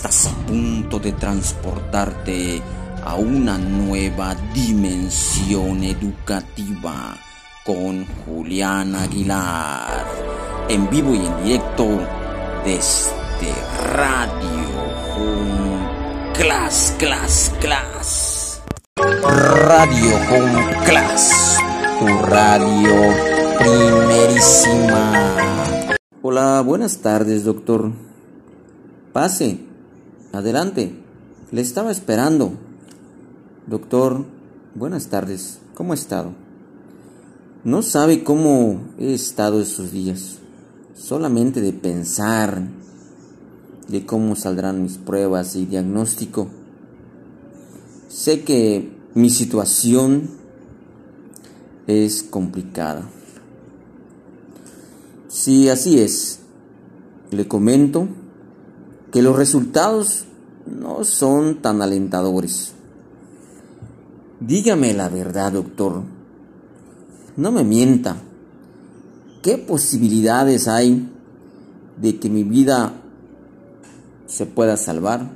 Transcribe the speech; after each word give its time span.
estás 0.00 0.28
a 0.28 0.46
punto 0.46 0.98
de 0.98 1.12
transportarte 1.12 2.62
a 3.04 3.16
una 3.16 3.58
nueva 3.58 4.34
dimensión 4.54 5.84
educativa 5.84 7.18
con 7.66 8.06
Julián 8.24 8.94
Aguilar, 8.94 10.06
en 10.70 10.88
vivo 10.88 11.14
y 11.14 11.26
en 11.26 11.44
directo 11.44 11.86
desde 12.64 13.52
Radio 13.92 14.70
Home 15.18 16.32
Class, 16.32 16.96
Class, 16.98 17.54
Class. 17.60 18.62
Radio 18.96 20.16
Home 20.30 20.76
Class, 20.86 21.58
tu 21.98 22.06
radio 22.24 22.94
primerísima. 23.58 25.12
Hola, 26.22 26.62
buenas 26.62 26.96
tardes, 27.02 27.44
doctor. 27.44 27.92
Pase, 29.12 29.69
adelante, 30.32 30.94
le 31.50 31.60
estaba 31.60 31.90
esperando. 31.90 32.52
Doctor, 33.66 34.24
buenas 34.74 35.08
tardes, 35.08 35.58
¿cómo 35.74 35.92
ha 35.92 35.96
estado? 35.96 36.32
No 37.64 37.82
sabe 37.82 38.24
cómo 38.24 38.80
he 38.98 39.12
estado 39.12 39.60
estos 39.60 39.92
días, 39.92 40.38
solamente 40.94 41.60
de 41.60 41.72
pensar 41.72 42.62
de 43.88 44.06
cómo 44.06 44.36
saldrán 44.36 44.82
mis 44.82 44.98
pruebas 44.98 45.56
y 45.56 45.66
diagnóstico. 45.66 46.48
Sé 48.08 48.44
que 48.44 48.90
mi 49.14 49.30
situación 49.30 50.30
es 51.86 52.22
complicada. 52.22 53.08
Si 55.28 55.68
así 55.68 56.00
es, 56.00 56.38
le 57.30 57.48
comento 57.48 58.08
que 59.12 59.22
los 59.22 59.36
resultados 59.36 60.26
no 60.66 61.04
son 61.04 61.62
tan 61.62 61.82
alentadores. 61.82 62.72
Dígame 64.40 64.94
la 64.94 65.08
verdad, 65.08 65.52
doctor. 65.52 66.02
No 67.36 67.52
me 67.52 67.64
mienta. 67.64 68.16
¿Qué 69.42 69.58
posibilidades 69.58 70.68
hay 70.68 71.08
de 72.00 72.18
que 72.18 72.28
mi 72.28 72.44
vida 72.44 72.94
se 74.26 74.46
pueda 74.46 74.76
salvar? 74.76 75.30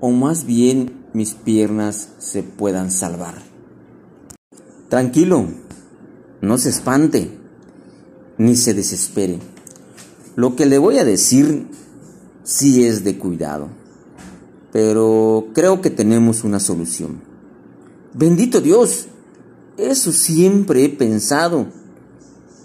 O 0.00 0.10
más 0.10 0.44
bien 0.44 1.04
mis 1.12 1.34
piernas 1.34 2.10
se 2.18 2.42
puedan 2.42 2.90
salvar. 2.90 3.34
Tranquilo, 4.88 5.46
no 6.40 6.58
se 6.58 6.68
espante, 6.68 7.38
ni 8.38 8.56
se 8.56 8.74
desespere. 8.74 9.38
Lo 10.36 10.56
que 10.56 10.66
le 10.66 10.78
voy 10.78 10.98
a 10.98 11.04
decir 11.04 11.68
sí 12.44 12.84
es 12.84 13.02
de 13.02 13.18
cuidado, 13.18 13.68
pero 14.72 15.48
creo 15.54 15.80
que 15.80 15.90
tenemos 15.90 16.44
una 16.44 16.60
solución. 16.60 17.20
Bendito 18.12 18.60
Dios, 18.60 19.08
eso 19.76 20.12
siempre 20.12 20.84
he 20.84 20.88
pensado, 20.88 21.66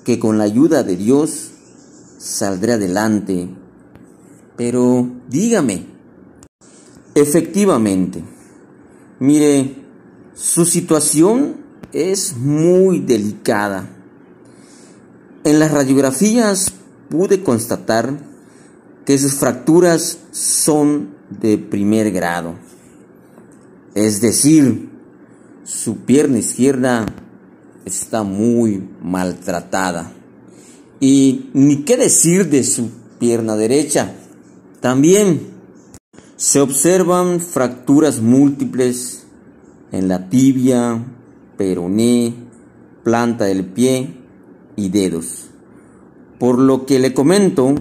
que 0.03 0.19
con 0.19 0.37
la 0.37 0.43
ayuda 0.43 0.83
de 0.83 0.95
Dios 0.95 1.51
saldré 2.17 2.73
adelante. 2.73 3.49
Pero 4.55 5.09
dígame, 5.29 5.85
efectivamente, 7.15 8.23
mire, 9.19 9.75
su 10.33 10.65
situación 10.65 11.57
es 11.93 12.35
muy 12.37 12.99
delicada. 12.99 13.89
En 15.43 15.59
las 15.59 15.71
radiografías 15.71 16.73
pude 17.09 17.43
constatar 17.43 18.28
que 19.09 19.17
sus 19.17 19.33
fracturas 19.33 20.19
son 20.29 21.15
de 21.31 21.57
primer 21.57 22.11
grado. 22.11 22.53
Es 23.95 24.21
decir, 24.21 24.91
su 25.63 26.05
pierna 26.05 26.37
izquierda 26.37 27.07
está 27.85 28.21
muy 28.21 28.87
maltratada. 29.01 30.13
Y 30.99 31.49
ni 31.55 31.77
qué 31.85 31.97
decir 31.97 32.51
de 32.51 32.63
su 32.63 32.91
pierna 33.17 33.55
derecha. 33.55 34.13
También 34.79 35.39
se 36.35 36.59
observan 36.59 37.39
fracturas 37.39 38.21
múltiples 38.21 39.25
en 39.91 40.07
la 40.07 40.29
tibia, 40.29 41.03
peroné, 41.57 42.35
planta 43.03 43.45
del 43.45 43.65
pie 43.65 44.17
y 44.75 44.89
dedos. 44.89 45.47
Por 46.37 46.59
lo 46.59 46.85
que 46.85 46.99
le 46.99 47.15
comento 47.15 47.73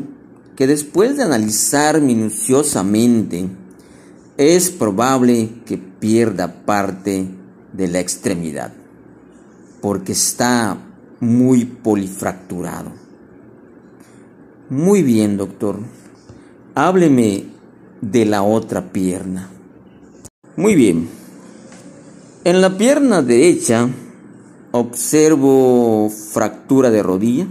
que 0.59 0.67
después 0.67 1.17
de 1.17 1.23
analizar 1.23 2.01
minuciosamente, 2.01 3.49
es 4.37 4.71
probable 4.71 5.51
que 5.65 5.79
pierda 5.79 6.65
parte 6.65 7.29
de 7.73 7.87
la 7.87 8.01
extremidad, 8.01 8.73
porque 9.81 10.11
está 10.11 10.77
muy 11.21 11.65
polifracturado. 11.65 12.91
Muy 14.69 15.05
bien, 15.05 15.37
doctor. 15.37 15.79
Hábleme 16.75 17.45
de 18.01 18.25
la 18.25 18.43
otra 18.43 18.91
pierna. 18.91 19.51
Muy 20.57 20.75
bien. 20.75 21.09
En 22.43 22.61
la 22.61 22.77
pierna 22.77 23.23
derecha 23.23 23.89
observo 24.73 26.11
fractura 26.11 26.91
de 26.91 27.05
rodilla 27.05 27.47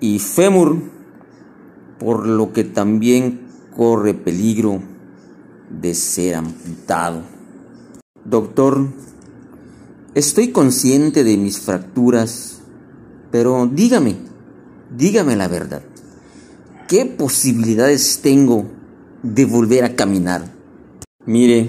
y 0.00 0.18
fémur 0.18 0.98
por 2.00 2.26
lo 2.26 2.52
que 2.54 2.64
también 2.64 3.42
corre 3.76 4.14
peligro 4.14 4.80
de 5.68 5.94
ser 5.94 6.34
amputado. 6.34 7.22
Doctor, 8.24 8.88
estoy 10.14 10.50
consciente 10.50 11.22
de 11.22 11.36
mis 11.36 11.60
fracturas, 11.60 12.62
pero 13.30 13.70
dígame, 13.70 14.16
dígame 14.96 15.36
la 15.36 15.46
verdad. 15.46 15.82
¿Qué 16.88 17.04
posibilidades 17.04 18.20
tengo 18.22 18.64
de 19.22 19.44
volver 19.44 19.84
a 19.84 19.94
caminar? 19.94 20.50
Mire, 21.26 21.68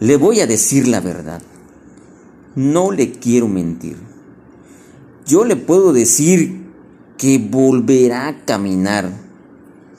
le 0.00 0.16
voy 0.16 0.40
a 0.40 0.46
decir 0.46 0.88
la 0.88 1.00
verdad. 1.00 1.42
No 2.56 2.90
le 2.90 3.12
quiero 3.12 3.48
mentir. 3.48 3.96
Yo 5.26 5.44
le 5.44 5.56
puedo 5.56 5.92
decir 5.92 6.59
que 7.20 7.36
volverá 7.36 8.28
a 8.28 8.46
caminar, 8.46 9.12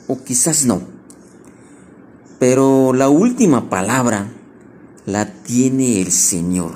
o 0.07 0.23
quizás 0.23 0.65
no. 0.65 0.81
Pero 2.39 2.93
la 2.93 3.09
última 3.09 3.69
palabra 3.69 4.33
la 5.05 5.31
tiene 5.31 6.01
el 6.01 6.11
Señor. 6.11 6.71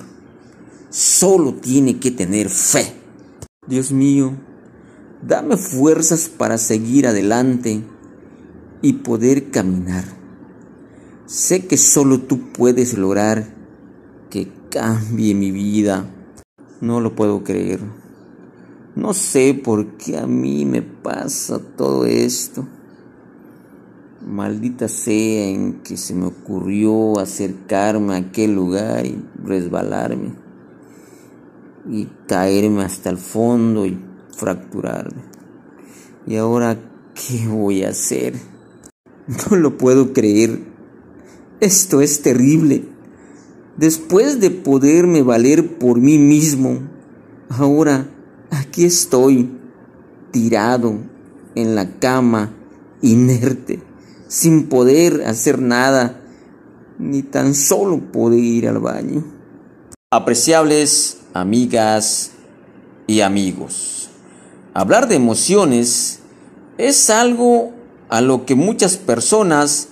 Solo 0.92 1.56
tiene 1.56 2.00
que 2.00 2.12
tener 2.12 2.50
fe. 2.50 2.94
Dios 3.66 3.92
mío, 3.92 4.34
dame 5.24 5.58
fuerzas 5.58 6.30
para 6.30 6.60
seguir 6.60 7.08
adelante 7.08 7.84
y 8.84 8.94
poder 8.94 9.50
caminar. 9.50 10.06
Sé 11.26 11.66
que 11.66 11.78
solo 11.78 12.20
tú 12.22 12.52
puedes 12.52 12.96
lograr 12.96 13.52
que 14.30 14.52
cambie 14.70 15.34
mi 15.34 15.50
vida. 15.50 16.06
No 16.82 17.00
lo 17.00 17.16
puedo 17.16 17.44
creer. 17.44 18.05
No 18.96 19.14
sé 19.14 19.54
por 19.54 19.98
qué 19.98 20.18
a 20.18 20.26
mí 20.26 20.66
me 20.66 20.82
pasa 20.82 21.60
todo 21.60 22.06
esto. 22.06 22.66
Maldita 24.26 24.88
sea 24.88 25.50
en 25.50 25.82
que 25.82 25.98
se 25.98 26.16
me 26.16 26.28
ocurrió 26.28 27.20
acercarme 27.20 28.14
a 28.14 28.18
aquel 28.18 28.56
lugar 28.56 29.06
y 29.06 29.22
resbalarme 29.44 30.34
y 31.90 32.08
caerme 32.26 32.84
hasta 32.84 33.10
el 33.10 33.18
fondo 33.18 33.86
y 33.86 34.00
fracturarme. 34.36 35.24
¿Y 36.26 36.38
ahora 36.38 36.80
qué 37.14 37.48
voy 37.48 37.84
a 37.84 37.90
hacer? 37.90 38.34
No 39.50 39.58
lo 39.58 39.76
puedo 39.78 40.14
creer. 40.14 40.60
Esto 41.60 42.02
es 42.02 42.22
terrible. 42.22 42.88
Después 43.76 44.40
de 44.40 44.52
poderme 44.52 45.24
valer 45.24 45.80
por 45.80 46.00
mí 46.00 46.20
mismo, 46.20 46.82
ahora 47.50 48.08
Aquí 48.56 48.86
estoy, 48.86 49.52
tirado 50.32 50.96
en 51.56 51.76
la 51.76 52.00
cama, 52.00 52.54
inerte, 53.02 53.84
sin 54.30 54.70
poder 54.70 55.26
hacer 55.26 55.60
nada, 55.60 56.22
ni 56.98 57.22
tan 57.22 57.54
solo 57.54 58.00
poder 58.14 58.40
ir 58.40 58.70
al 58.70 58.80
baño. 58.80 59.26
Apreciables 60.10 61.18
amigas 61.34 62.32
y 63.08 63.20
amigos, 63.20 64.08
hablar 64.74 65.10
de 65.10 65.16
emociones 65.16 66.20
es 66.78 67.10
algo 67.10 67.74
a 68.08 68.22
lo 68.22 68.46
que 68.46 68.56
muchas 68.56 68.96
personas 68.96 69.90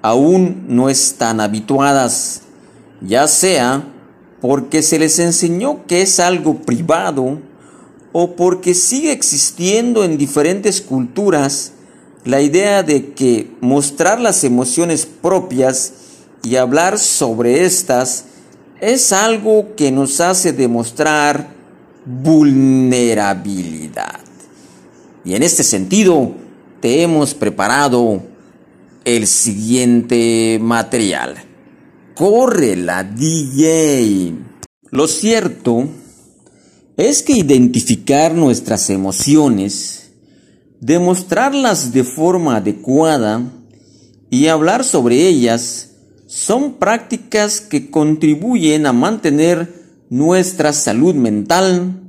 aún 0.00 0.64
no 0.68 0.88
están 0.88 1.38
habituadas, 1.38 2.40
ya 3.02 3.28
sea 3.28 3.92
porque 4.40 4.82
se 4.82 4.98
les 4.98 5.18
enseñó 5.18 5.84
que 5.86 6.00
es 6.00 6.18
algo 6.18 6.62
privado, 6.62 7.40
o 8.18 8.34
porque 8.34 8.72
sigue 8.72 9.12
existiendo 9.12 10.02
en 10.02 10.16
diferentes 10.16 10.80
culturas 10.80 11.72
la 12.24 12.40
idea 12.40 12.82
de 12.82 13.12
que 13.12 13.50
mostrar 13.60 14.22
las 14.22 14.42
emociones 14.42 15.04
propias 15.04 15.92
y 16.42 16.56
hablar 16.56 16.98
sobre 16.98 17.66
estas 17.66 18.24
es 18.80 19.12
algo 19.12 19.76
que 19.76 19.92
nos 19.92 20.22
hace 20.22 20.54
demostrar 20.54 21.50
vulnerabilidad. 22.06 24.20
Y 25.22 25.34
en 25.34 25.42
este 25.42 25.62
sentido, 25.62 26.32
te 26.80 27.02
hemos 27.02 27.34
preparado 27.34 28.22
el 29.04 29.26
siguiente 29.26 30.58
material. 30.58 31.34
Corre 32.14 32.76
la 32.76 33.04
DJ. 33.04 34.32
Lo 34.90 35.06
cierto 35.06 35.86
es 36.96 37.22
que 37.22 37.34
identificar 37.34 38.34
nuestras 38.34 38.90
emociones 38.90 40.06
demostrarlas 40.80 41.92
de 41.92 42.04
forma 42.04 42.56
adecuada 42.56 43.52
y 44.30 44.46
hablar 44.46 44.84
sobre 44.84 45.26
ellas 45.26 45.90
son 46.26 46.74
prácticas 46.74 47.60
que 47.60 47.90
contribuyen 47.90 48.86
a 48.86 48.92
mantener 48.92 49.84
nuestra 50.10 50.72
salud 50.72 51.14
mental 51.14 52.02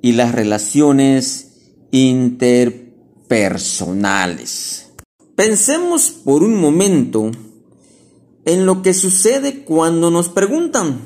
y 0.00 0.12
las 0.12 0.32
relaciones 0.34 1.48
interpersonales. 1.90 4.86
Pensemos 5.34 6.10
por 6.10 6.42
un 6.42 6.56
momento 6.56 7.30
en 8.44 8.66
lo 8.66 8.82
que 8.82 8.92
sucede 8.94 9.64
cuando 9.64 10.10
nos 10.10 10.28
preguntan, 10.28 11.00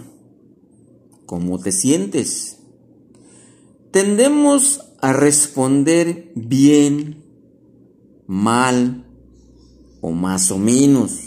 ¿cómo 1.27 1.59
te 1.59 1.73
sientes? 1.73 2.62
Tendemos 3.93 4.81
a 5.03 5.13
responder 5.13 6.33
bien, 6.35 7.23
mal 8.27 9.05
o 10.01 10.13
más 10.13 10.51
o 10.51 10.57
menos. 10.57 11.19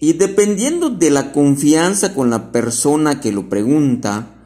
Y 0.00 0.14
dependiendo 0.14 0.88
de 0.88 1.10
la 1.10 1.32
confianza 1.32 2.14
con 2.14 2.30
la 2.30 2.50
persona 2.50 3.20
que 3.20 3.30
lo 3.30 3.50
pregunta, 3.50 4.36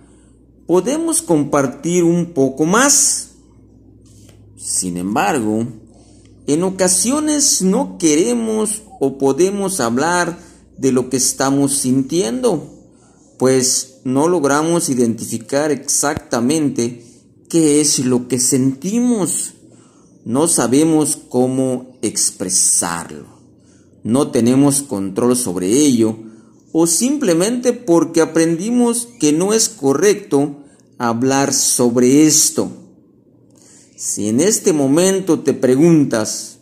podemos 0.66 1.22
compartir 1.22 2.02
un 2.02 2.32
poco 2.32 2.64
más. 2.64 3.30
Sin 4.56 4.96
embargo, 4.96 5.68
en 6.48 6.62
ocasiones 6.64 7.62
no 7.62 7.96
queremos 7.96 8.82
o 8.98 9.18
podemos 9.18 9.78
hablar 9.78 10.36
de 10.76 10.90
lo 10.90 11.10
que 11.10 11.18
estamos 11.18 11.74
sintiendo, 11.74 12.74
pues 13.38 14.00
no 14.02 14.28
logramos 14.28 14.88
identificar 14.88 15.70
exactamente 15.70 17.03
qué 17.54 17.80
es 17.80 18.00
lo 18.00 18.26
que 18.26 18.40
sentimos. 18.40 19.54
No 20.24 20.48
sabemos 20.48 21.16
cómo 21.28 21.96
expresarlo. 22.02 23.26
No 24.02 24.32
tenemos 24.32 24.82
control 24.82 25.36
sobre 25.36 25.68
ello 25.68 26.18
o 26.72 26.88
simplemente 26.88 27.72
porque 27.72 28.22
aprendimos 28.22 29.06
que 29.20 29.32
no 29.32 29.54
es 29.54 29.68
correcto 29.68 30.64
hablar 30.98 31.54
sobre 31.54 32.26
esto. 32.26 32.72
Si 33.94 34.26
en 34.26 34.40
este 34.40 34.72
momento 34.72 35.38
te 35.38 35.54
preguntas, 35.54 36.58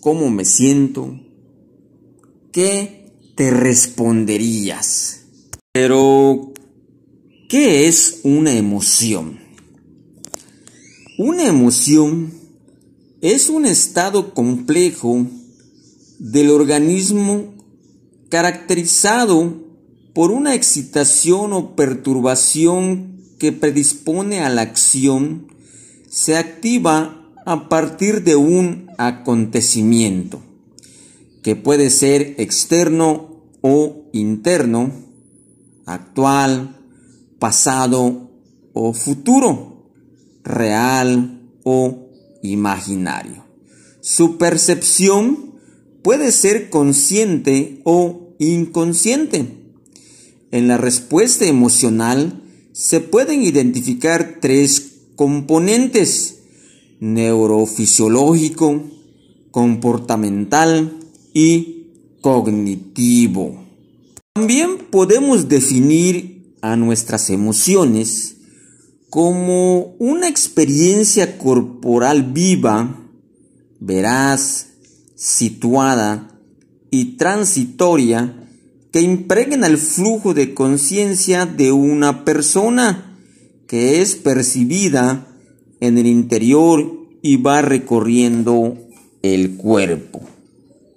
¿cómo 0.00 0.28
me 0.28 0.44
siento? 0.44 1.20
¿Qué 2.50 3.12
te 3.36 3.52
responderías? 3.52 5.26
Pero, 5.70 6.52
¿qué 7.48 7.86
es 7.86 8.22
una 8.24 8.54
emoción? 8.54 9.43
Una 11.16 11.46
emoción 11.46 12.32
es 13.20 13.48
un 13.48 13.66
estado 13.66 14.34
complejo 14.34 15.28
del 16.18 16.50
organismo 16.50 17.54
caracterizado 18.30 19.62
por 20.12 20.32
una 20.32 20.56
excitación 20.56 21.52
o 21.52 21.76
perturbación 21.76 23.20
que 23.38 23.52
predispone 23.52 24.40
a 24.40 24.48
la 24.48 24.62
acción, 24.62 25.46
se 26.10 26.36
activa 26.36 27.32
a 27.46 27.68
partir 27.68 28.24
de 28.24 28.34
un 28.34 28.90
acontecimiento, 28.98 30.42
que 31.44 31.54
puede 31.54 31.90
ser 31.90 32.34
externo 32.38 33.44
o 33.60 34.08
interno, 34.12 34.90
actual, 35.86 36.80
pasado 37.38 38.32
o 38.72 38.92
futuro 38.92 39.73
real 40.44 41.40
o 41.64 42.10
imaginario. 42.42 43.44
Su 44.00 44.36
percepción 44.36 45.54
puede 46.02 46.30
ser 46.30 46.68
consciente 46.70 47.80
o 47.84 48.34
inconsciente. 48.38 49.46
En 50.50 50.68
la 50.68 50.76
respuesta 50.76 51.46
emocional 51.46 52.42
se 52.72 53.00
pueden 53.00 53.42
identificar 53.42 54.38
tres 54.40 54.92
componentes, 55.16 56.40
neurofisiológico, 57.00 58.82
comportamental 59.50 60.98
y 61.32 61.86
cognitivo. 62.20 63.64
También 64.34 64.78
podemos 64.90 65.48
definir 65.48 66.54
a 66.60 66.76
nuestras 66.76 67.30
emociones 67.30 68.33
como 69.14 69.94
una 70.00 70.26
experiencia 70.26 71.38
corporal 71.38 72.32
viva, 72.32 73.00
veraz, 73.78 74.70
situada 75.14 76.36
y 76.90 77.16
transitoria 77.16 78.34
que 78.90 79.02
impregna 79.02 79.68
el 79.68 79.78
flujo 79.78 80.34
de 80.34 80.52
conciencia 80.52 81.46
de 81.46 81.70
una 81.70 82.24
persona 82.24 83.16
que 83.68 84.02
es 84.02 84.16
percibida 84.16 85.28
en 85.78 85.96
el 85.96 86.08
interior 86.08 87.06
y 87.22 87.36
va 87.36 87.62
recorriendo 87.62 88.76
el 89.22 89.54
cuerpo 89.54 90.22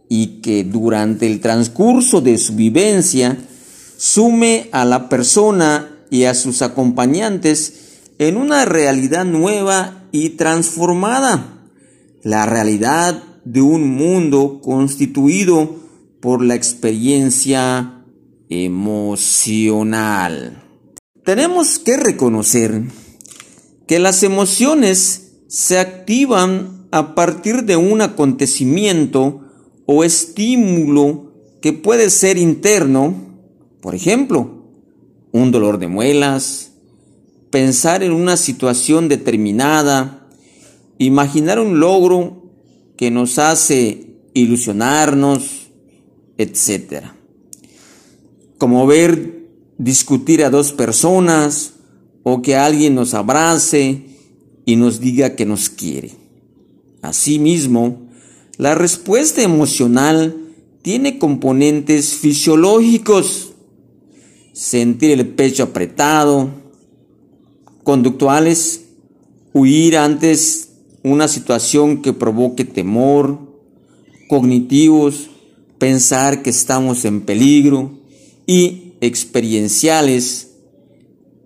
y 0.10 0.42
que 0.42 0.64
durante 0.64 1.28
el 1.28 1.40
transcurso 1.40 2.22
de 2.22 2.40
su 2.40 2.56
vivencia 2.56 3.38
sume 3.96 4.70
a 4.72 4.86
la 4.86 5.08
persona 5.08 5.92
y 6.10 6.24
a 6.24 6.34
sus 6.34 6.64
acompañantes 6.64 7.84
en 8.20 8.38
una 8.38 8.66
realidad 8.66 9.26
nueva 9.26 10.08
y 10.12 10.30
transformada, 10.30 11.70
la 12.24 12.46
realidad 12.46 13.24
de 13.46 13.62
un 13.62 13.96
mundo 13.96 14.60
constituido 14.62 15.76
por 16.20 16.42
la 16.44 16.56
experiencia 16.56 18.04
emocional. 18.50 19.44
Tenemos 21.24 21.80
que 21.80 21.98
reconocer 21.98 22.84
que 23.88 24.00
las 24.00 24.24
emociones 24.24 25.34
se 25.48 25.80
activan 25.80 26.88
a 26.92 27.16
partir 27.16 27.64
de 27.64 27.78
un 27.78 28.02
acontecimiento 28.02 29.42
o 29.86 30.04
estímulo 30.04 31.34
que 31.62 31.74
puede 31.74 32.10
ser 32.10 32.38
interno, 32.38 33.16
por 33.82 33.96
ejemplo, 33.96 34.66
un 35.32 35.52
dolor 35.52 35.80
de 35.80 35.88
muelas, 35.88 36.74
pensar 37.50 38.04
en 38.04 38.12
una 38.12 38.38
situación 38.38 39.08
determinada, 39.08 40.28
imaginar 40.98 41.60
un 41.60 41.80
logro 41.80 42.52
que 42.96 43.12
nos 43.12 43.38
hace 43.40 44.18
ilusionarnos, 44.34 45.70
etc. 46.38 47.06
Como 48.58 48.86
ver 48.88 49.48
discutir 49.78 50.44
a 50.44 50.50
dos 50.50 50.74
personas 50.74 51.74
o 52.24 52.42
que 52.42 52.56
alguien 52.56 52.96
nos 52.96 53.14
abrace 53.14 54.06
y 54.66 54.76
nos 54.76 55.00
diga 55.00 55.36
que 55.36 55.46
nos 55.46 55.70
quiere. 55.70 56.12
Asimismo, 57.02 58.10
la 58.58 58.76
respuesta 58.76 59.42
emocional 59.42 60.36
tiene 60.82 61.20
componentes 61.20 62.16
fisiológicos. 62.16 63.54
Sentir 64.54 65.12
el 65.12 65.28
pecho 65.28 65.64
apretado, 65.64 66.50
conductuales, 67.88 68.84
huir 69.54 69.96
antes 69.96 70.72
una 71.04 71.30
situación 71.30 72.02
que 72.02 72.12
provoque 72.12 72.66
temor, 72.66 73.40
cognitivos, 74.28 75.30
pensar 75.78 76.44
que 76.44 76.50
estamos 76.50 77.06
en 77.06 77.22
peligro 77.22 77.94
y 78.46 78.96
experienciales, 79.00 80.50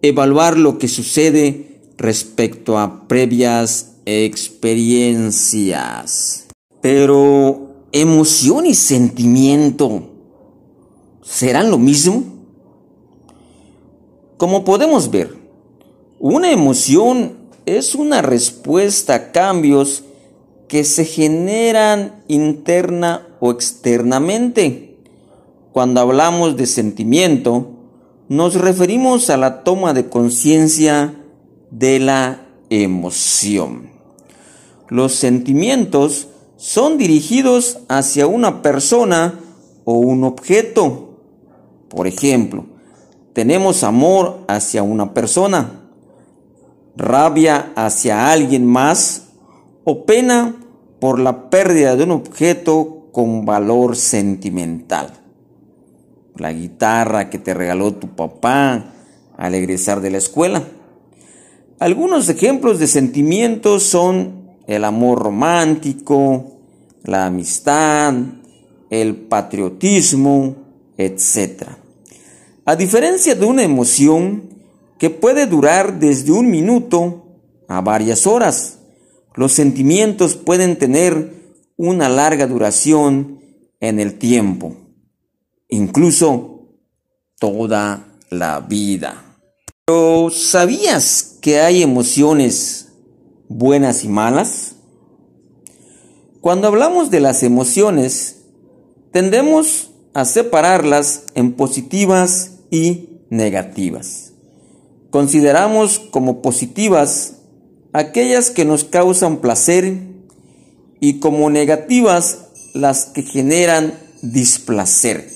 evaluar 0.01 0.57
lo 0.57 0.79
que 0.79 0.87
sucede 0.87 1.79
respecto 1.99 2.79
a 2.79 3.07
previas 3.07 3.97
experiencias. 4.05 6.47
Pero 6.81 7.85
emoción 7.91 8.65
y 8.65 8.73
sentimiento, 8.73 10.09
¿serán 11.21 11.69
lo 11.69 11.77
mismo? 11.77 12.23
Como 14.37 14.65
podemos 14.65 15.11
ver, 15.11 15.40
una 16.23 16.51
emoción 16.51 17.37
es 17.65 17.95
una 17.95 18.21
respuesta 18.21 19.15
a 19.15 19.31
cambios 19.31 20.03
que 20.67 20.83
se 20.83 21.03
generan 21.03 22.23
interna 22.27 23.27
o 23.39 23.49
externamente. 23.49 24.99
Cuando 25.73 25.99
hablamos 25.99 26.57
de 26.57 26.67
sentimiento, 26.67 27.71
nos 28.29 28.53
referimos 28.53 29.31
a 29.31 29.37
la 29.37 29.63
toma 29.63 29.95
de 29.95 30.09
conciencia 30.09 31.15
de 31.71 31.99
la 31.99 32.45
emoción. 32.69 33.89
Los 34.89 35.15
sentimientos 35.15 36.27
son 36.55 36.99
dirigidos 36.99 37.79
hacia 37.87 38.27
una 38.27 38.61
persona 38.61 39.39
o 39.85 39.93
un 39.93 40.23
objeto. 40.23 41.17
Por 41.89 42.05
ejemplo, 42.05 42.65
tenemos 43.33 43.83
amor 43.83 44.45
hacia 44.47 44.83
una 44.83 45.15
persona, 45.15 45.80
rabia 46.95 47.71
hacia 47.75 48.31
alguien 48.31 48.65
más 48.65 49.29
o 49.83 50.05
pena 50.05 50.55
por 50.99 51.19
la 51.19 51.49
pérdida 51.49 51.95
de 51.95 52.03
un 52.03 52.11
objeto 52.11 53.07
con 53.11 53.45
valor 53.45 53.95
sentimental. 53.95 55.13
La 56.35 56.53
guitarra 56.53 57.29
que 57.29 57.39
te 57.39 57.53
regaló 57.53 57.93
tu 57.93 58.15
papá 58.15 58.93
al 59.37 59.55
egresar 59.55 60.01
de 60.01 60.11
la 60.11 60.17
escuela. 60.17 60.63
Algunos 61.79 62.29
ejemplos 62.29 62.77
de 62.77 62.87
sentimientos 62.87 63.83
son 63.83 64.51
el 64.67 64.83
amor 64.85 65.19
romántico, 65.19 66.59
la 67.03 67.25
amistad, 67.25 68.13
el 68.89 69.15
patriotismo, 69.15 70.55
etc. 70.97 71.63
A 72.65 72.75
diferencia 72.75 73.33
de 73.33 73.45
una 73.45 73.63
emoción 73.63 74.50
que 75.01 75.09
puede 75.09 75.47
durar 75.47 75.99
desde 75.99 76.31
un 76.31 76.51
minuto 76.51 77.25
a 77.67 77.81
varias 77.81 78.27
horas, 78.27 78.77
los 79.33 79.51
sentimientos 79.51 80.35
pueden 80.35 80.77
tener 80.77 81.55
una 81.75 82.07
larga 82.07 82.45
duración 82.45 83.41
en 83.79 83.99
el 83.99 84.19
tiempo, 84.19 84.75
incluso 85.69 86.77
toda 87.39 88.19
la 88.29 88.59
vida. 88.59 89.39
Pero 89.87 90.29
¿sabías 90.29 91.39
que 91.41 91.61
hay 91.61 91.81
emociones 91.81 92.89
buenas 93.49 94.03
y 94.03 94.07
malas? 94.07 94.75
Cuando 96.41 96.67
hablamos 96.67 97.09
de 97.09 97.21
las 97.21 97.41
emociones, 97.41 98.43
tendemos 99.11 99.93
a 100.13 100.25
separarlas 100.25 101.23
en 101.33 101.53
positivas 101.53 102.59
y 102.69 103.23
negativas. 103.31 104.30
Consideramos 105.11 105.99
como 105.99 106.41
positivas 106.41 107.33
aquellas 107.93 108.49
que 108.49 108.65
nos 108.65 108.85
causan 108.85 109.37
placer 109.37 109.97
y 111.01 111.19
como 111.19 111.49
negativas 111.49 112.45
las 112.73 113.05
que 113.05 113.23
generan 113.23 113.93
displacer. 114.21 115.29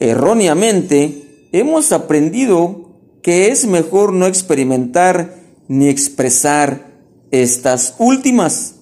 Erróneamente 0.00 1.48
hemos 1.52 1.92
aprendido 1.92 2.98
que 3.22 3.48
es 3.48 3.66
mejor 3.66 4.14
no 4.14 4.26
experimentar 4.26 5.36
ni 5.68 5.88
expresar 5.88 6.90
estas 7.30 7.94
últimas 7.98 8.76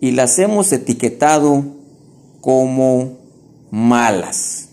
y 0.00 0.12
las 0.12 0.38
hemos 0.38 0.72
etiquetado 0.72 1.64
como 2.40 3.18
malas. 3.70 4.68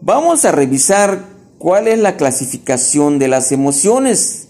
Vamos 0.00 0.44
a 0.44 0.50
revisar 0.50 1.37
cuál 1.58 1.88
es 1.88 1.98
la 1.98 2.16
clasificación 2.16 3.18
de 3.18 3.28
las 3.28 3.52
emociones 3.52 4.48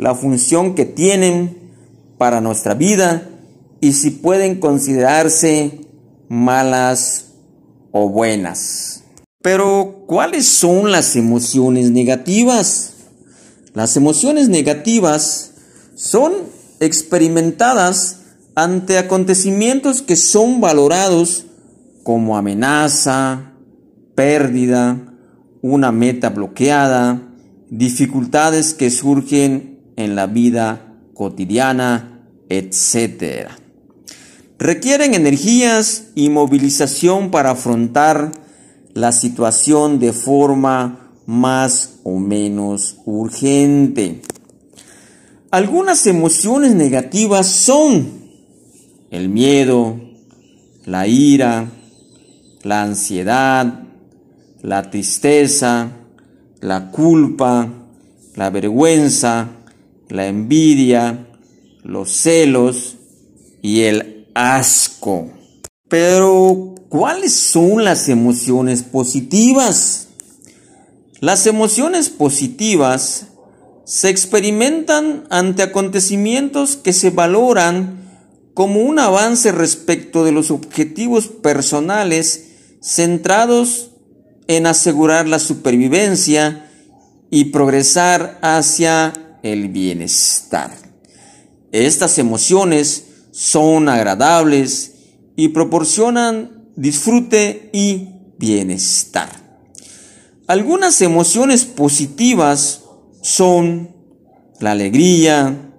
la 0.00 0.14
función 0.14 0.74
que 0.74 0.86
tienen 0.86 1.58
para 2.16 2.40
nuestra 2.40 2.72
vida 2.72 3.28
y 3.82 3.92
si 3.92 4.10
pueden 4.10 4.58
considerarse 4.58 5.80
malas 6.30 7.32
o 7.92 8.08
buenas. 8.08 9.04
Pero, 9.42 10.04
¿cuáles 10.06 10.46
son 10.46 10.90
las 10.90 11.16
emociones 11.16 11.90
negativas? 11.90 12.94
Las 13.74 13.96
emociones 13.96 14.48
negativas 14.48 15.52
son 15.94 16.32
experimentadas 16.80 18.20
ante 18.54 18.96
acontecimientos 18.96 20.00
que 20.00 20.16
son 20.16 20.62
valorados 20.62 21.44
como 22.04 22.38
amenaza, 22.38 23.52
pérdida, 24.14 25.09
una 25.62 25.92
meta 25.92 26.30
bloqueada, 26.30 27.22
dificultades 27.68 28.74
que 28.74 28.90
surgen 28.90 29.78
en 29.96 30.16
la 30.16 30.26
vida 30.26 30.96
cotidiana, 31.14 32.26
etc. 32.48 33.48
Requieren 34.58 35.14
energías 35.14 36.08
y 36.14 36.28
movilización 36.28 37.30
para 37.30 37.52
afrontar 37.52 38.32
la 38.94 39.12
situación 39.12 39.98
de 39.98 40.12
forma 40.12 41.12
más 41.26 42.00
o 42.02 42.18
menos 42.18 42.98
urgente. 43.04 44.22
Algunas 45.50 46.06
emociones 46.06 46.74
negativas 46.74 47.46
son 47.46 48.20
el 49.10 49.28
miedo, 49.28 50.00
la 50.84 51.06
ira, 51.06 51.70
la 52.62 52.82
ansiedad, 52.82 53.84
la 54.62 54.90
tristeza, 54.90 55.92
la 56.60 56.90
culpa, 56.90 57.68
la 58.34 58.50
vergüenza, 58.50 59.48
la 60.08 60.26
envidia, 60.26 61.26
los 61.82 62.10
celos 62.10 62.96
y 63.62 63.82
el 63.82 64.26
asco. 64.34 65.30
Pero, 65.88 66.74
¿cuáles 66.88 67.32
son 67.32 67.84
las 67.84 68.08
emociones 68.08 68.82
positivas? 68.82 70.08
Las 71.20 71.46
emociones 71.46 72.08
positivas 72.08 73.26
se 73.84 74.08
experimentan 74.08 75.24
ante 75.30 75.62
acontecimientos 75.62 76.76
que 76.76 76.92
se 76.92 77.10
valoran 77.10 78.00
como 78.54 78.80
un 78.80 78.98
avance 78.98 79.52
respecto 79.52 80.24
de 80.24 80.32
los 80.32 80.50
objetivos 80.50 81.28
personales 81.28 82.46
centrados 82.80 83.89
en 84.50 84.66
asegurar 84.66 85.28
la 85.28 85.38
supervivencia 85.38 86.68
y 87.30 87.46
progresar 87.46 88.40
hacia 88.42 89.12
el 89.44 89.68
bienestar. 89.68 90.76
Estas 91.70 92.18
emociones 92.18 93.04
son 93.30 93.88
agradables 93.88 94.94
y 95.36 95.50
proporcionan 95.50 96.68
disfrute 96.74 97.70
y 97.72 98.08
bienestar. 98.38 99.28
Algunas 100.48 101.00
emociones 101.00 101.64
positivas 101.64 102.82
son 103.22 103.94
la 104.58 104.72
alegría, 104.72 105.70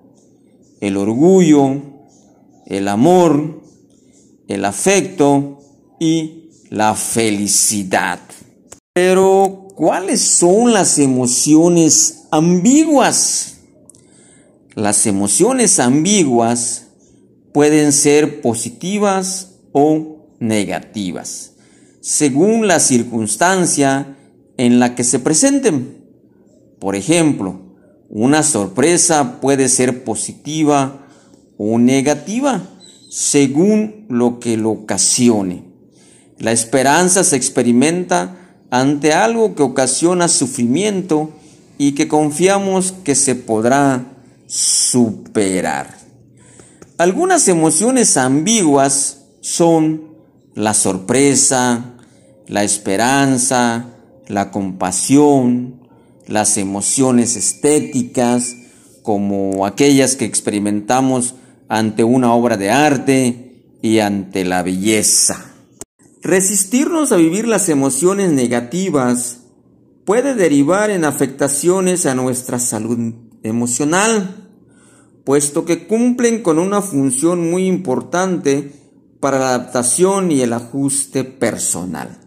el 0.79 0.95
orgullo, 0.95 1.75
el 2.67 2.87
amor, 2.87 3.63
el 4.47 4.63
afecto 4.63 5.59
y 5.99 6.51
la 6.69 6.95
felicidad. 6.95 8.21
Pero, 8.93 9.69
¿cuáles 9.75 10.19
son 10.19 10.73
las 10.73 10.99
emociones 10.99 12.23
ambiguas? 12.29 13.59
Las 14.75 15.07
emociones 15.07 15.79
ambiguas 15.79 16.87
pueden 17.53 17.93
ser 17.93 18.41
positivas 18.41 19.59
o 19.71 20.27
negativas, 20.41 21.53
según 22.01 22.67
la 22.67 22.81
circunstancia 22.81 24.17
en 24.57 24.79
la 24.81 24.93
que 24.93 25.05
se 25.05 25.19
presenten. 25.19 26.03
Por 26.77 26.97
ejemplo, 26.97 27.61
una 28.09 28.43
sorpresa 28.43 29.39
puede 29.39 29.69
ser 29.69 30.03
positiva 30.03 31.07
o 31.57 31.79
negativa, 31.79 32.61
según 33.09 34.05
lo 34.09 34.41
que 34.41 34.57
lo 34.57 34.71
ocasione. 34.71 35.63
La 36.39 36.51
esperanza 36.51 37.23
se 37.23 37.37
experimenta 37.37 38.40
ante 38.71 39.13
algo 39.13 39.53
que 39.53 39.61
ocasiona 39.61 40.27
sufrimiento 40.27 41.29
y 41.77 41.91
que 41.91 42.07
confiamos 42.07 42.93
que 43.03 43.15
se 43.15 43.35
podrá 43.35 44.05
superar. 44.47 45.97
Algunas 46.97 47.47
emociones 47.47 48.17
ambiguas 48.17 49.25
son 49.41 50.11
la 50.55 50.73
sorpresa, 50.73 51.95
la 52.47 52.63
esperanza, 52.63 53.87
la 54.27 54.51
compasión, 54.51 55.81
las 56.27 56.57
emociones 56.57 57.35
estéticas, 57.35 58.55
como 59.03 59.65
aquellas 59.65 60.15
que 60.15 60.25
experimentamos 60.25 61.35
ante 61.67 62.03
una 62.03 62.33
obra 62.33 62.55
de 62.55 62.69
arte 62.69 63.65
y 63.81 63.99
ante 63.99 64.45
la 64.45 64.63
belleza. 64.63 65.50
Resistirnos 66.21 67.11
a 67.11 67.15
vivir 67.15 67.47
las 67.47 67.67
emociones 67.67 68.31
negativas 68.31 69.39
puede 70.05 70.35
derivar 70.35 70.91
en 70.91 71.03
afectaciones 71.03 72.05
a 72.05 72.13
nuestra 72.13 72.59
salud 72.59 73.13
emocional, 73.41 74.49
puesto 75.23 75.65
que 75.65 75.87
cumplen 75.87 76.43
con 76.43 76.59
una 76.59 76.81
función 76.81 77.49
muy 77.49 77.65
importante 77.65 78.71
para 79.19 79.39
la 79.39 79.49
adaptación 79.49 80.31
y 80.31 80.41
el 80.41 80.53
ajuste 80.53 81.23
personal. 81.23 82.19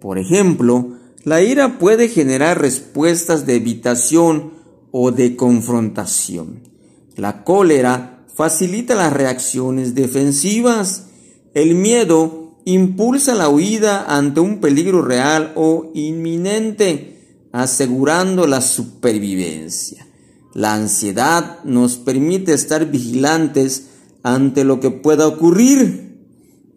Por 0.00 0.18
ejemplo, 0.18 0.98
la 1.24 1.42
ira 1.42 1.78
puede 1.78 2.08
generar 2.08 2.60
respuestas 2.60 3.46
de 3.46 3.56
evitación 3.56 4.52
o 4.90 5.12
de 5.12 5.36
confrontación. 5.36 6.68
La 7.16 7.44
cólera 7.44 8.26
facilita 8.34 8.94
las 8.94 9.12
reacciones 9.12 9.94
defensivas. 9.94 11.06
El 11.52 11.74
miedo 11.74 12.39
impulsa 12.72 13.34
la 13.34 13.48
huida 13.48 14.06
ante 14.08 14.40
un 14.40 14.60
peligro 14.60 15.02
real 15.02 15.52
o 15.56 15.90
inminente, 15.94 17.48
asegurando 17.52 18.46
la 18.46 18.60
supervivencia. 18.60 20.06
La 20.54 20.74
ansiedad 20.74 21.62
nos 21.64 21.96
permite 21.96 22.52
estar 22.52 22.86
vigilantes 22.86 23.88
ante 24.22 24.64
lo 24.64 24.80
que 24.80 24.90
pueda 24.90 25.26
ocurrir, 25.26 26.18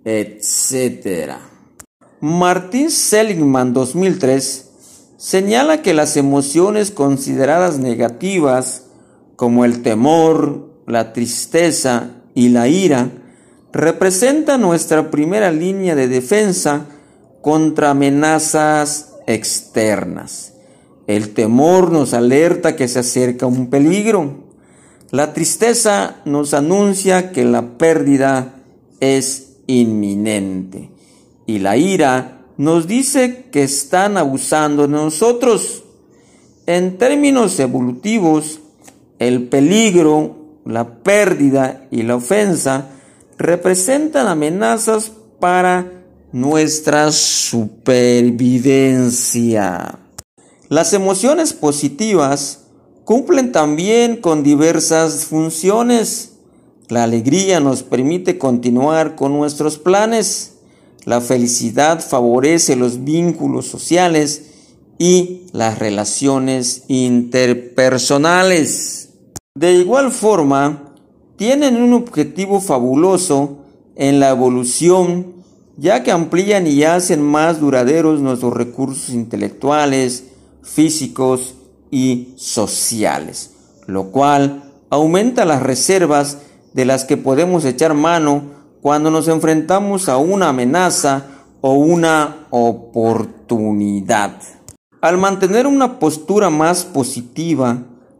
etc. 0.05 1.33
Martin 2.21 2.89
Seligman 2.89 3.73
2003 3.73 4.69
señala 5.17 5.81
que 5.81 5.93
las 5.93 6.17
emociones 6.17 6.91
consideradas 6.91 7.79
negativas, 7.79 8.83
como 9.35 9.65
el 9.65 9.81
temor, 9.81 10.83
la 10.85 11.13
tristeza 11.13 12.11
y 12.35 12.49
la 12.49 12.67
ira, 12.67 13.22
representan 13.73 14.61
nuestra 14.61 15.09
primera 15.09 15.51
línea 15.51 15.95
de 15.95 16.07
defensa 16.07 16.85
contra 17.41 17.89
amenazas 17.89 19.15
externas. 19.25 20.53
El 21.07 21.33
temor 21.33 21.91
nos 21.91 22.13
alerta 22.13 22.75
que 22.75 22.87
se 22.87 22.99
acerca 22.99 23.47
un 23.47 23.69
peligro. 23.69 24.43
La 25.09 25.33
tristeza 25.33 26.17
nos 26.23 26.53
anuncia 26.53 27.31
que 27.31 27.43
la 27.43 27.77
pérdida 27.77 28.55
es 28.99 29.57
inminente 29.67 30.91
y 31.45 31.59
la 31.59 31.75
ira 31.75 32.41
nos 32.57 32.87
dice 32.87 33.45
que 33.51 33.63
están 33.63 34.17
abusando 34.17 34.83
de 34.83 34.93
nosotros. 34.93 35.83
En 36.67 36.97
términos 36.97 37.59
evolutivos, 37.59 38.61
el 39.19 39.49
peligro, 39.49 40.59
la 40.65 40.99
pérdida 41.03 41.87
y 41.91 42.03
la 42.03 42.15
ofensa 42.15 42.91
representan 43.43 44.27
amenazas 44.27 45.11
para 45.41 45.91
nuestra 46.31 47.11
supervivencia. 47.11 49.99
Las 50.69 50.93
emociones 50.93 51.51
positivas 51.51 52.61
cumplen 53.03 53.51
también 53.51 54.21
con 54.21 54.43
diversas 54.43 55.25
funciones. 55.25 56.35
La 56.87 57.03
alegría 57.03 57.59
nos 57.59 57.83
permite 57.83 58.37
continuar 58.37 59.15
con 59.15 59.33
nuestros 59.33 59.77
planes. 59.77 60.53
La 61.03 61.19
felicidad 61.19 61.99
favorece 61.99 62.77
los 62.77 63.03
vínculos 63.03 63.67
sociales 63.67 64.51
y 64.97 65.47
las 65.51 65.79
relaciones 65.79 66.83
interpersonales. 66.87 69.09
De 69.53 69.73
igual 69.73 70.13
forma, 70.13 70.82
tienen 71.43 71.75
un 71.75 71.91
objetivo 71.91 72.61
fabuloso 72.61 73.57
en 73.97 74.21
la 74.21 74.29
evolución, 74.29 75.43
ya 75.75 76.01
que 76.01 76.13
amplían 76.13 76.67
y 76.67 76.85
hacen 76.85 77.21
más 77.21 77.59
duraderos 77.59 78.21
nuestros 78.21 78.53
recursos 78.53 79.09
intelectuales, 79.09 80.23
físicos 80.61 81.55
y 81.91 82.29
sociales, 82.37 83.55
lo 83.87 84.05
cual 84.05 84.71
aumenta 84.89 85.43
las 85.43 85.61
reservas 85.61 86.37
de 86.71 86.85
las 86.85 87.03
que 87.03 87.17
podemos 87.17 87.65
echar 87.65 87.93
mano 87.93 88.43
cuando 88.81 89.11
nos 89.11 89.27
enfrentamos 89.27 90.07
a 90.07 90.15
una 90.15 90.47
amenaza 90.47 91.25
o 91.59 91.73
una 91.73 92.47
oportunidad. 92.51 94.37
Al 95.01 95.17
mantener 95.17 95.67
una 95.67 95.99
postura 95.99 96.49
más 96.49 96.85
positiva 96.85 97.79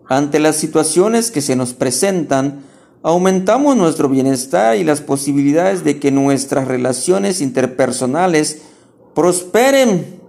ante 0.10 0.42
las 0.42 0.58
situaciones 0.58 1.32
que 1.32 1.40
se 1.40 1.56
nos 1.56 1.72
presentan, 1.72 2.73
aumentamos 3.04 3.76
nuestro 3.76 4.08
bienestar 4.08 4.78
y 4.78 4.86
las 4.86 5.02
posibilidades 5.02 5.84
de 5.84 6.00
que 6.00 6.10
nuestras 6.10 6.68
relaciones 6.68 7.42
interpersonales 7.42 8.62
prosperen. 9.14 10.22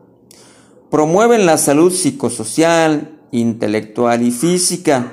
Promueven 0.91 1.47
la 1.47 1.57
salud 1.57 1.93
psicosocial, 1.93 3.19
intelectual 3.31 4.23
y 4.23 4.33
física, 4.33 5.13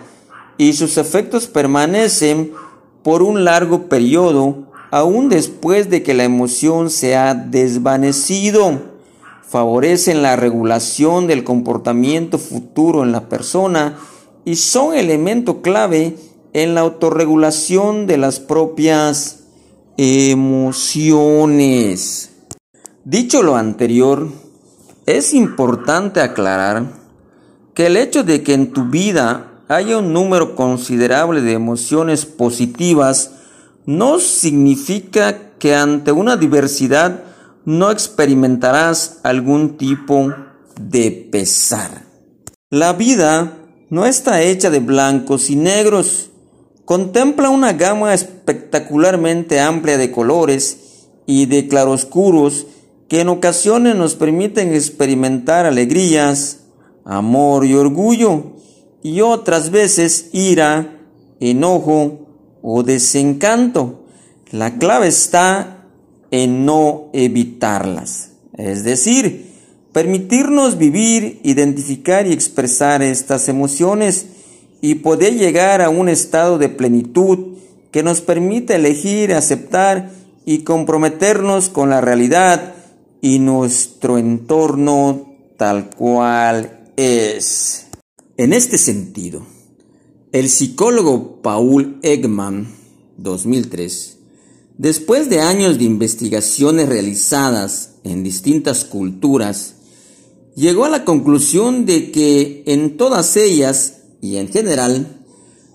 y 0.58 0.74
sus 0.74 0.98
efectos 0.98 1.48
permanecen 1.48 2.52
por 3.04 3.24
un 3.24 3.46
largo 3.46 3.88
periodo 3.88 4.68
aún 4.92 5.30
después 5.30 5.90
de 5.90 6.04
que 6.04 6.14
la 6.14 6.24
emoción 6.24 6.90
se 6.90 7.16
ha 7.16 7.34
desvanecido. 7.34 8.92
Favorecen 9.48 10.22
la 10.22 10.36
regulación 10.36 11.28
del 11.28 11.44
comportamiento 11.44 12.38
futuro 12.38 13.04
en 13.04 13.12
la 13.12 13.28
persona 13.28 13.98
y 14.46 14.56
son 14.56 14.96
elemento 14.96 15.62
clave 15.62 16.16
en 16.54 16.76
la 16.76 16.82
autorregulación 16.82 18.08
de 18.08 18.18
las 18.18 18.40
propias 18.40 19.44
emociones. 19.98 21.12
Dicho 23.04 23.42
lo 23.44 23.56
anterior, 23.56 24.28
es 25.06 25.34
importante 25.34 26.22
aclarar 26.22 26.94
que 27.74 27.88
el 27.88 27.98
hecho 27.98 28.24
de 28.24 28.44
que 28.44 28.54
en 28.54 28.74
tu 28.74 28.86
vida 28.86 29.64
haya 29.68 29.98
un 29.98 30.14
número 30.14 30.56
considerable 30.56 31.42
de 31.42 31.54
emociones 31.54 32.26
positivas 32.26 33.32
no 33.86 34.20
significa 34.20 35.52
que 35.58 35.76
ante 35.76 36.12
una 36.12 36.38
diversidad 36.38 37.24
no 37.66 37.92
experimentarás 37.92 39.20
algún 39.24 39.78
tipo 39.78 40.34
de 40.80 41.30
pesar. 41.32 42.04
La 42.70 42.94
vida 42.94 43.58
no 43.90 44.06
está 44.06 44.42
hecha 44.42 44.70
de 44.70 44.80
blancos 44.80 45.50
y 45.50 45.56
negros. 45.56 46.31
Contempla 46.86 47.50
una 47.50 47.74
gama 47.74 48.14
espectacularmente 48.14 49.60
amplia 49.60 49.98
de 49.98 50.12
colores 50.12 51.08
y 51.26 51.46
de 51.46 51.68
claroscuros 51.68 52.68
que 53.08 53.22
en 53.22 53.30
ocasiones 53.30 53.96
nos 53.96 54.16
permiten 54.16 54.74
experimentar 54.74 55.66
alegrías, 55.66 56.60
amor 57.04 57.66
y 57.66 57.76
orgullo, 57.76 58.54
y 59.04 59.22
otras 59.22 59.70
veces 59.70 60.30
ira, 60.32 61.00
enojo, 61.40 62.22
o 62.62 62.84
desencanto. 62.84 64.06
La 64.52 64.78
clave 64.78 65.08
está 65.08 65.88
en 66.30 66.66
no 66.66 67.10
evitarlas, 67.14 68.32
es 68.58 68.84
decir, 68.84 69.52
permitirnos 69.92 70.78
vivir, 70.78 71.40
identificar 71.44 72.28
y 72.28 72.34
expresar 72.34 73.02
estas 73.02 73.50
emociones 73.50 74.28
y 74.82 74.96
poder 74.96 75.38
llegar 75.38 75.82
a 75.82 75.90
un 75.90 76.10
estado 76.10 76.58
de 76.58 76.70
plenitud 76.70 77.58
que 77.92 78.04
nos 78.04 78.22
permite 78.22 78.76
elegir, 78.76 79.34
aceptar 79.34 80.12
y 80.46 80.60
comprometernos 80.60 81.70
con 81.70 81.90
la 81.90 82.02
realidad 82.02 82.74
y 83.22 83.40
nuestro 83.40 84.18
entorno 84.18 85.36
tal 85.58 85.92
cual 85.92 86.92
es. 86.98 87.86
En 88.38 88.54
este 88.54 88.80
sentido, 88.80 89.46
el 90.32 90.50
psicólogo 90.50 91.42
Paul 91.44 92.00
Ekman, 92.02 92.74
2003, 93.18 94.18
después 94.78 95.30
de 95.30 95.42
años 95.42 95.78
de 95.78 95.84
investigaciones 95.84 96.90
realizadas 96.90 97.98
en 98.04 98.24
distintas 98.24 98.86
culturas, 98.86 99.76
llegó 100.56 100.86
a 100.86 100.90
la 100.90 101.06
conclusión 101.06 101.86
de 101.86 102.12
que 102.12 102.64
en 102.66 102.98
todas 102.98 103.38
ellas 103.38 104.01
y 104.22 104.38
en 104.38 104.48
general, 104.50 105.26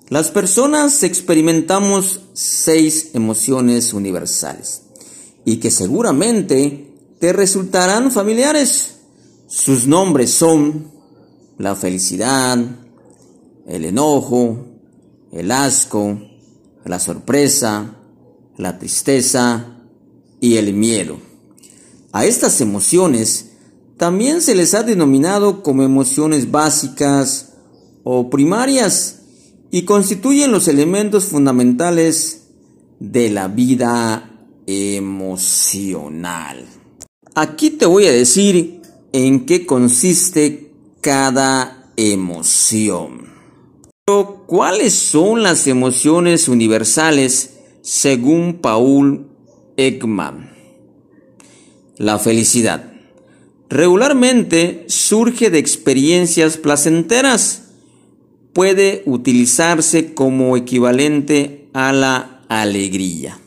las 0.09 0.31
personas 0.31 1.03
experimentamos 1.03 2.21
seis 2.33 3.11
emociones 3.15 3.93
universales 3.93 4.83
y 5.45 5.57
que 5.57 5.73
seguramente 5.73 6.95
te 7.19 7.33
resultarán 7.33 8.13
familiares. 8.13 8.99
Sus 9.49 9.89
nombres 9.89 10.31
son 10.31 10.93
la 11.59 11.75
felicidad, 11.75 12.59
el 13.67 13.85
enojo, 13.85 14.67
el 15.33 15.51
asco, 15.51 16.19
la 16.85 17.01
sorpresa, 17.01 17.97
la 18.57 18.79
tristeza 18.79 19.81
y 20.41 20.57
el 20.57 20.73
miedo. 20.73 21.19
A 22.13 22.25
estas 22.25 22.61
emociones 22.61 23.51
también 23.97 24.41
se 24.41 24.55
les 24.55 24.75
ha 24.75 24.85
denominado 24.85 25.65
como 25.65 25.83
emociones 25.83 26.51
básicas 26.51 27.55
o 28.09 28.31
primarias 28.31 29.23
y 29.73 29.83
constituyen 29.83 30.53
los 30.53 30.69
elementos 30.69 31.25
fundamentales 31.25 32.51
de 33.01 33.31
la 33.31 33.49
vida 33.49 34.47
emocional. 34.65 36.65
Aquí 37.35 37.71
te 37.71 37.85
voy 37.85 38.07
a 38.07 38.13
decir 38.13 38.81
en 39.13 39.45
qué 39.45 39.67
consiste 39.67 40.71
cada 41.01 41.91
emoción. 41.97 43.27
Pero, 44.07 44.45
¿cuáles 44.47 44.95
son 44.95 45.43
las 45.43 45.67
emociones 45.67 46.47
universales 46.47 47.55
según 47.83 48.61
Paul 48.61 49.27
Ekman? 49.77 50.53
La 51.97 52.21
felicidad. 52.21 52.93
Regularmente 53.69 54.85
surge 54.87 55.51
de 55.51 55.59
experiencias 55.59 56.57
placenteras. 56.57 57.66
Puede 58.57 59.03
utilizarse 59.05 60.15
como 60.15 60.57
equivalente 60.57 61.69
a 61.75 61.93
la 61.93 62.41
alegría. 62.49 63.39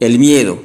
El 0.00 0.18
miedo 0.18 0.62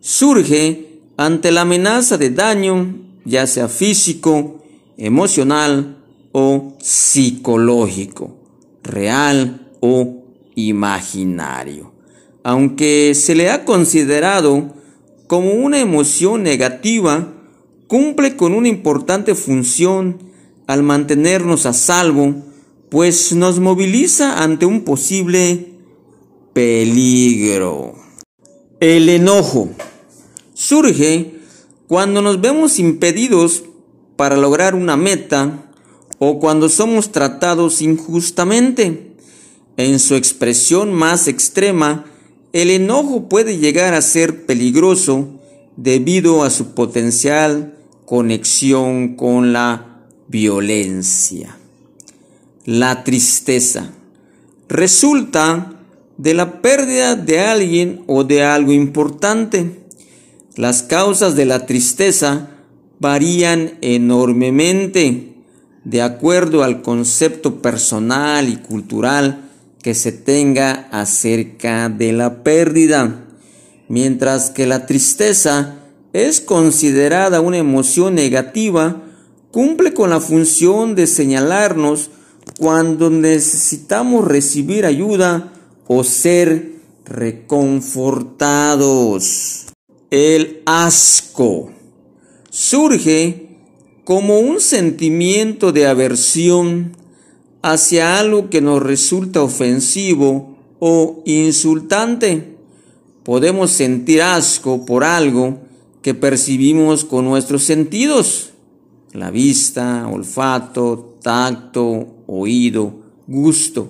surge 0.00 1.00
ante 1.18 1.52
la 1.52 1.60
amenaza 1.60 2.16
de 2.16 2.30
daño, 2.30 2.96
ya 3.26 3.46
sea 3.46 3.68
físico, 3.68 4.64
emocional 4.96 5.98
o 6.32 6.78
psicológico, 6.80 8.38
real 8.82 9.70
o 9.80 10.22
imaginario. 10.54 11.92
Aunque 12.42 13.14
se 13.14 13.34
le 13.34 13.50
ha 13.50 13.66
considerado 13.66 14.72
como 15.26 15.52
una 15.52 15.78
emoción 15.78 16.42
negativa, 16.42 17.34
cumple 17.86 18.34
con 18.34 18.54
una 18.54 18.68
importante 18.68 19.34
función 19.34 20.32
al 20.66 20.82
mantenernos 20.82 21.66
a 21.66 21.72
salvo, 21.72 22.34
pues 22.90 23.32
nos 23.32 23.60
moviliza 23.60 24.42
ante 24.42 24.66
un 24.66 24.82
posible 24.82 25.72
peligro. 26.52 27.94
El 28.80 29.08
enojo 29.08 29.70
surge 30.54 31.34
cuando 31.88 32.22
nos 32.22 32.40
vemos 32.40 32.78
impedidos 32.78 33.64
para 34.16 34.36
lograr 34.36 34.74
una 34.74 34.96
meta 34.96 35.70
o 36.18 36.38
cuando 36.38 36.68
somos 36.68 37.12
tratados 37.12 37.82
injustamente. 37.82 39.16
En 39.76 39.98
su 39.98 40.14
expresión 40.14 40.92
más 40.92 41.26
extrema, 41.26 42.04
el 42.52 42.70
enojo 42.70 43.28
puede 43.28 43.58
llegar 43.58 43.94
a 43.94 44.02
ser 44.02 44.46
peligroso 44.46 45.40
debido 45.76 46.44
a 46.44 46.50
su 46.50 46.74
potencial 46.74 47.76
conexión 48.06 49.16
con 49.16 49.52
la 49.52 49.93
violencia. 50.34 51.56
La 52.64 53.04
tristeza 53.04 53.92
resulta 54.68 55.74
de 56.16 56.34
la 56.34 56.60
pérdida 56.60 57.14
de 57.14 57.38
alguien 57.38 58.02
o 58.08 58.24
de 58.24 58.42
algo 58.42 58.72
importante. 58.72 59.86
Las 60.56 60.82
causas 60.82 61.36
de 61.36 61.44
la 61.44 61.66
tristeza 61.66 62.50
varían 62.98 63.78
enormemente 63.80 65.36
de 65.84 66.02
acuerdo 66.02 66.64
al 66.64 66.82
concepto 66.82 67.62
personal 67.62 68.48
y 68.48 68.56
cultural 68.56 69.52
que 69.82 69.94
se 69.94 70.10
tenga 70.10 70.88
acerca 70.90 71.88
de 71.88 72.12
la 72.12 72.42
pérdida, 72.42 73.24
mientras 73.88 74.50
que 74.50 74.66
la 74.66 74.86
tristeza 74.86 75.76
es 76.12 76.40
considerada 76.40 77.40
una 77.40 77.58
emoción 77.58 78.16
negativa, 78.16 79.03
cumple 79.54 79.94
con 79.94 80.10
la 80.10 80.20
función 80.20 80.96
de 80.96 81.06
señalarnos 81.06 82.10
cuando 82.58 83.08
necesitamos 83.08 84.26
recibir 84.26 84.84
ayuda 84.84 85.52
o 85.86 86.02
ser 86.02 86.72
reconfortados. 87.04 89.66
El 90.10 90.60
asco 90.66 91.70
surge 92.50 93.60
como 94.02 94.40
un 94.40 94.60
sentimiento 94.60 95.70
de 95.70 95.86
aversión 95.86 96.96
hacia 97.62 98.18
algo 98.18 98.50
que 98.50 98.60
nos 98.60 98.82
resulta 98.82 99.40
ofensivo 99.40 100.58
o 100.80 101.22
insultante. 101.26 102.56
Podemos 103.22 103.70
sentir 103.70 104.20
asco 104.20 104.84
por 104.84 105.04
algo 105.04 105.60
que 106.02 106.12
percibimos 106.12 107.04
con 107.04 107.24
nuestros 107.24 107.62
sentidos, 107.62 108.53
la 109.14 109.30
vista, 109.30 110.08
olfato, 110.08 111.18
tacto, 111.22 112.24
oído, 112.26 112.94
gusto, 113.28 113.88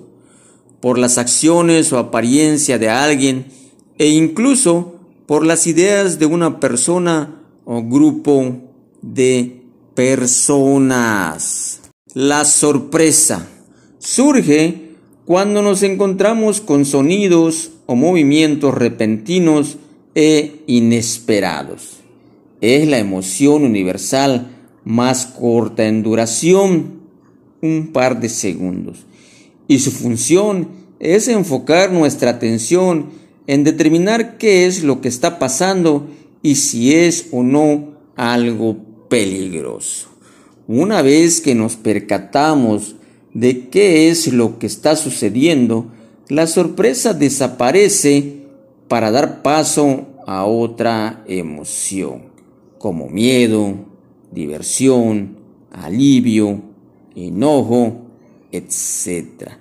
por 0.80 0.98
las 0.98 1.16
acciones 1.16 1.92
o 1.92 1.98
apariencia 1.98 2.78
de 2.78 2.90
alguien 2.90 3.46
e 3.96 4.08
incluso 4.08 5.00
por 5.26 5.46
las 5.46 5.66
ideas 5.66 6.18
de 6.18 6.26
una 6.26 6.60
persona 6.60 7.40
o 7.64 7.82
grupo 7.82 8.54
de 9.00 9.62
personas. 9.94 11.80
La 12.12 12.44
sorpresa 12.44 13.48
surge 13.98 14.90
cuando 15.24 15.62
nos 15.62 15.82
encontramos 15.82 16.60
con 16.60 16.84
sonidos 16.84 17.70
o 17.87 17.96
movimientos 17.96 18.74
repentinos 18.74 19.78
e 20.14 20.64
inesperados. 20.66 22.00
Es 22.60 22.87
la 22.87 22.98
emoción 22.98 23.64
universal 23.64 24.50
más 24.85 25.27
corta 25.27 25.87
en 25.87 26.03
duración, 26.03 27.01
un 27.62 27.90
par 27.92 28.20
de 28.20 28.29
segundos, 28.29 29.07
y 29.66 29.79
su 29.79 29.90
función 29.90 30.68
es 31.01 31.29
enfocar 31.29 31.92
nuestra 31.92 32.31
atención 32.31 33.07
en 33.47 33.64
determinar 33.64 34.38
qué 34.38 34.66
es 34.66 34.85
lo 34.85 35.01
que 35.01 35.09
está 35.09 35.38
pasando 35.38 36.09
y 36.42 36.57
si 36.57 36.94
es 36.94 37.29
o 37.33 37.42
no 37.42 37.94
algo 38.16 38.77
peligroso. 39.09 40.09
Una 40.66 41.03
vez 41.03 41.40
que 41.40 41.55
nos 41.55 41.77
percatamos 41.77 42.97
de 43.35 43.68
qué 43.68 44.09
es 44.09 44.33
lo 44.33 44.59
que 44.59 44.66
está 44.66 44.97
sucediendo, 44.97 45.90
la 46.29 46.47
sorpresa 46.47 47.12
desaparece 47.12 48.44
para 48.88 49.11
dar 49.11 49.42
paso 49.42 50.07
a 50.27 50.47
otra 50.47 51.23
emoción, 51.27 52.31
como 52.79 53.09
miedo, 53.09 53.93
diversión, 54.35 55.38
alivio, 55.70 56.61
enojo, 57.14 58.09
etc. 58.51 59.53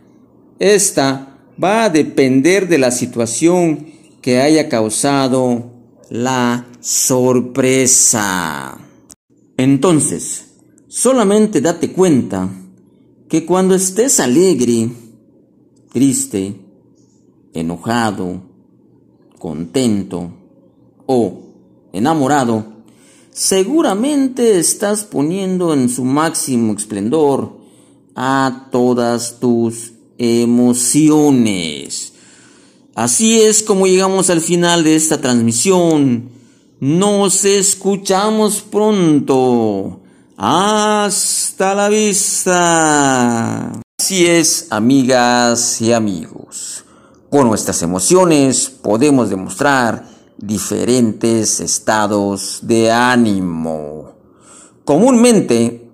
Esta 0.59 1.39
va 1.61 1.85
a 1.85 1.89
depender 1.89 2.67
de 2.67 2.77
la 2.77 2.91
situación 2.91 3.87
que 4.21 4.39
haya 4.39 4.69
causado 4.69 5.71
la 6.09 6.67
sorpresa. 6.79 8.77
Entonces, 9.57 10.55
solamente 10.87 11.61
date 11.61 11.91
cuenta 11.91 12.49
que 13.29 13.45
cuando 13.45 13.75
estés 13.75 14.19
alegre, 14.19 14.89
triste, 15.91 16.55
enojado, 17.53 18.41
contento 19.39 20.31
o 21.05 21.41
enamorado, 21.91 22.72
seguramente 23.33 24.59
estás 24.59 25.03
poniendo 25.03 25.73
en 25.73 25.89
su 25.89 26.05
máximo 26.05 26.73
esplendor 26.73 27.57
a 28.15 28.67
todas 28.71 29.39
tus 29.39 29.93
emociones. 30.17 32.13
Así 32.95 33.41
es 33.41 33.63
como 33.63 33.87
llegamos 33.87 34.29
al 34.29 34.39
final 34.39 34.83
de 34.83 34.95
esta 34.95 35.19
transmisión. 35.19 36.29
Nos 36.79 37.43
escuchamos 37.43 38.61
pronto. 38.61 40.01
Hasta 40.37 41.73
la 41.73 41.89
vista. 41.89 43.71
Así 43.99 44.27
es, 44.27 44.67
amigas 44.69 45.81
y 45.81 45.91
amigos. 45.91 46.85
Con 47.31 47.47
nuestras 47.47 47.81
emociones 47.81 48.69
podemos 48.69 49.31
demostrar 49.31 50.12
diferentes 50.45 51.61
estados 51.61 52.59
de 52.63 52.91
ánimo. 52.91 54.11
Comúnmente 54.83 55.89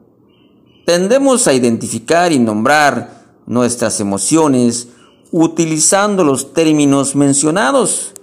tendemos 0.85 1.47
a 1.47 1.53
identificar 1.53 2.31
y 2.31 2.39
nombrar 2.39 3.25
nuestras 3.45 3.99
emociones 3.99 4.87
utilizando 5.31 6.23
los 6.23 6.53
términos 6.53 7.15
mencionados, 7.15 8.13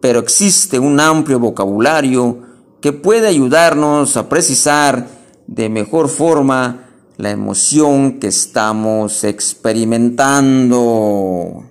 pero 0.00 0.20
existe 0.20 0.78
un 0.78 0.98
amplio 0.98 1.38
vocabulario 1.38 2.38
que 2.80 2.92
puede 2.92 3.28
ayudarnos 3.28 4.16
a 4.16 4.30
precisar 4.30 5.06
de 5.46 5.68
mejor 5.68 6.08
forma 6.08 6.88
la 7.18 7.30
emoción 7.30 8.18
que 8.18 8.28
estamos 8.28 9.24
experimentando. 9.24 11.64